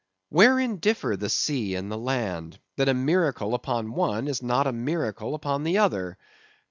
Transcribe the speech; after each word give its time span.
Wherein 0.29 0.77
differ 0.77 1.15
the 1.15 1.29
sea 1.29 1.75
and 1.75 1.91
the 1.91 1.95
land, 1.95 2.57
that 2.75 2.89
a 2.89 2.93
miracle 2.95 3.53
upon 3.53 3.91
one 3.93 4.27
is 4.27 4.41
not 4.41 4.65
a 4.65 4.71
miracle 4.73 5.35
upon 5.35 5.63
the 5.63 5.77
other? 5.77 6.17